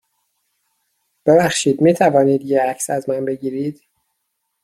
[1.25, 3.81] ببخشید، می توانید یه عکس از من بگیرید؟